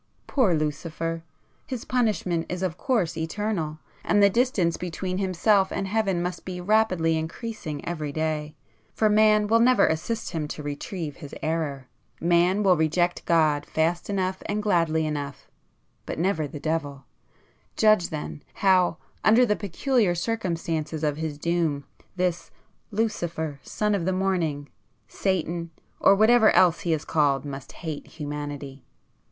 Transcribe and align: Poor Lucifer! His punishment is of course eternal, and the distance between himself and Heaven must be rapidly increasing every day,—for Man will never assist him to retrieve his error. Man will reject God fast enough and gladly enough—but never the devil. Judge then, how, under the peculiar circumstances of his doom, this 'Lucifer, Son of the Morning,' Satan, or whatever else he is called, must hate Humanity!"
Poor 0.25 0.55
Lucifer! 0.55 1.21
His 1.67 1.85
punishment 1.85 2.47
is 2.49 2.63
of 2.63 2.75
course 2.75 3.15
eternal, 3.15 3.77
and 4.03 4.17
the 4.23 4.31
distance 4.31 4.75
between 4.75 5.19
himself 5.19 5.71
and 5.71 5.87
Heaven 5.87 6.23
must 6.23 6.43
be 6.43 6.59
rapidly 6.59 7.15
increasing 7.15 7.87
every 7.87 8.11
day,—for 8.11 9.09
Man 9.09 9.45
will 9.45 9.59
never 9.59 9.85
assist 9.85 10.31
him 10.31 10.47
to 10.47 10.63
retrieve 10.63 11.17
his 11.17 11.35
error. 11.43 11.87
Man 12.19 12.63
will 12.63 12.75
reject 12.75 13.25
God 13.25 13.63
fast 13.67 14.09
enough 14.09 14.41
and 14.47 14.63
gladly 14.63 15.05
enough—but 15.05 16.17
never 16.17 16.47
the 16.47 16.59
devil. 16.59 17.05
Judge 17.77 18.09
then, 18.09 18.41
how, 18.55 18.97
under 19.23 19.45
the 19.45 19.55
peculiar 19.55 20.15
circumstances 20.15 21.03
of 21.03 21.17
his 21.17 21.37
doom, 21.37 21.83
this 22.15 22.49
'Lucifer, 22.89 23.59
Son 23.61 23.93
of 23.93 24.05
the 24.05 24.11
Morning,' 24.13 24.67
Satan, 25.07 25.69
or 25.99 26.15
whatever 26.15 26.49
else 26.55 26.79
he 26.79 26.91
is 26.91 27.05
called, 27.05 27.45
must 27.45 27.73
hate 27.83 28.07
Humanity!" 28.07 28.83